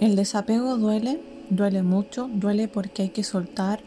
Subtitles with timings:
[0.00, 3.80] El desapego duele, duele mucho, duele porque hay que soltar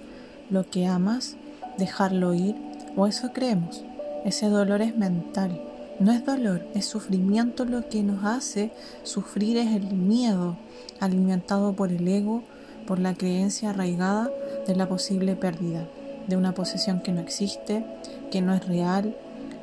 [0.51, 1.37] lo que amas,
[1.79, 2.55] dejarlo ir,
[2.95, 3.83] o eso creemos.
[4.23, 5.59] Ese dolor es mental,
[5.99, 8.71] no es dolor, es sufrimiento lo que nos hace
[9.01, 10.55] sufrir es el miedo
[10.99, 12.43] alimentado por el ego,
[12.85, 14.29] por la creencia arraigada
[14.67, 15.87] de la posible pérdida,
[16.27, 17.83] de una posesión que no existe,
[18.29, 19.15] que no es real,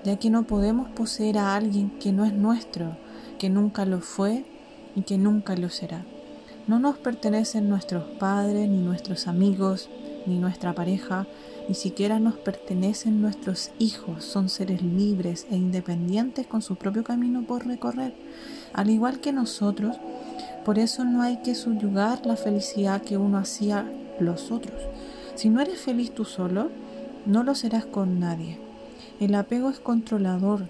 [0.02, 2.96] ya que no podemos poseer a alguien que no es nuestro,
[3.38, 4.44] que nunca lo fue
[4.96, 6.04] y que nunca lo será.
[6.66, 9.88] No nos pertenecen nuestros padres, ni nuestros amigos,
[10.26, 11.26] ni nuestra pareja,
[11.68, 17.42] ni siquiera nos pertenecen nuestros hijos, son seres libres e independientes con su propio camino
[17.42, 18.14] por recorrer,
[18.72, 19.96] al igual que nosotros.
[20.64, 24.82] Por eso no hay que subyugar la felicidad que uno hacía los otros.
[25.34, 26.70] Si no eres feliz tú solo,
[27.24, 28.58] no lo serás con nadie.
[29.20, 30.66] El apego es controlador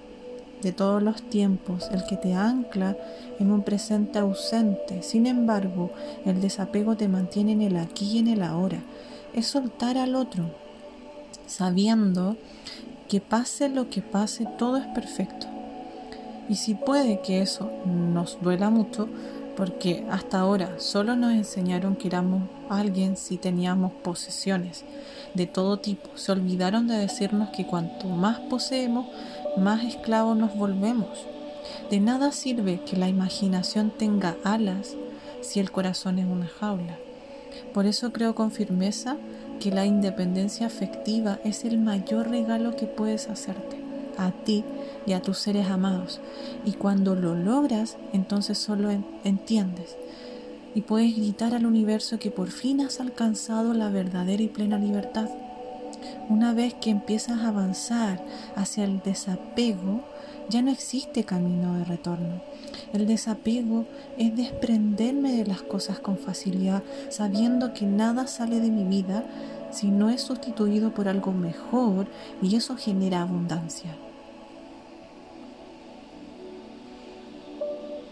[0.62, 2.96] de todos los tiempos, el que te ancla
[3.38, 5.02] en un presente ausente.
[5.02, 5.90] Sin embargo,
[6.24, 8.80] el desapego te mantiene en el aquí y en el ahora.
[9.34, 10.44] Es soltar al otro,
[11.46, 12.36] sabiendo
[13.08, 15.46] que pase lo que pase, todo es perfecto.
[16.48, 19.08] Y si puede que eso nos duela mucho,
[19.60, 24.86] porque hasta ahora solo nos enseñaron que éramos alguien si teníamos posesiones
[25.34, 26.08] de todo tipo.
[26.14, 29.06] Se olvidaron de decirnos que cuanto más poseemos,
[29.58, 31.10] más esclavos nos volvemos.
[31.90, 34.96] De nada sirve que la imaginación tenga alas
[35.42, 36.96] si el corazón es una jaula.
[37.74, 39.18] Por eso creo con firmeza
[39.60, 43.76] que la independencia afectiva es el mayor regalo que puedes hacerte
[44.16, 44.64] a ti
[45.06, 46.20] y a tus seres amados.
[46.64, 48.90] Y cuando lo logras, entonces solo
[49.24, 49.96] entiendes.
[50.74, 55.28] Y puedes gritar al universo que por fin has alcanzado la verdadera y plena libertad.
[56.28, 60.02] Una vez que empiezas a avanzar hacia el desapego,
[60.48, 62.40] ya no existe camino de retorno.
[62.92, 63.86] El desapego
[64.18, 69.24] es desprenderme de las cosas con facilidad, sabiendo que nada sale de mi vida
[69.70, 72.06] si no es sustituido por algo mejor
[72.42, 73.96] y eso genera abundancia.